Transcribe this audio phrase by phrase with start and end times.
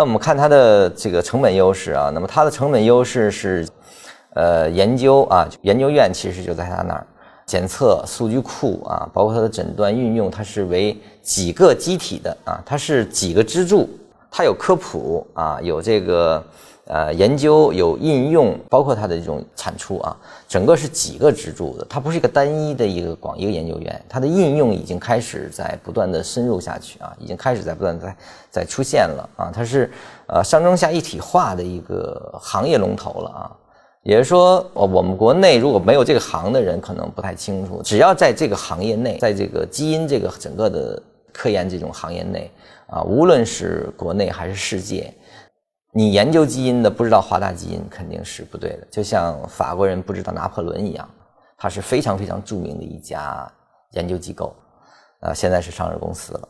[0.00, 3.68] 那我们看它的这个成本优势啊，那么它的成本优势是，
[4.32, 7.06] 呃，研究啊，研究院其实就在它那儿，
[7.44, 13.86] 检测数据库啊，包括它的诊断运用，它是为几个机体的啊，它是几个支柱，
[14.30, 16.42] 它有科普啊，有这个。
[16.92, 20.16] 呃，研究有应用，包括它的这种产出啊，
[20.48, 28.16] 整个是几个支柱的，它不是一个单一的一个广一个研究院，它的应用已经开始在不断的深入下去啊，已经开始在不断在
[28.50, 29.88] 在出现了啊，它是
[30.26, 33.52] 呃上中下一体化的一个行业龙头了啊，
[34.02, 41.00] 也就是说，我们国内如果没有这个行的人，可能不太清楚，只要在这个行业内，在这个基因这个整个的
[41.32, 42.50] 科研这种行业内
[42.88, 45.14] 啊，无论是国内还是世界。
[45.92, 51.08] 你研究基因的不知道华大基因肯定是不对的，就像法国人不知道拿破仑一样，
[51.56, 53.50] 他是非常非常著名的一家
[53.90, 54.54] 研究机构，
[55.20, 56.48] 啊，现在是上市公司了。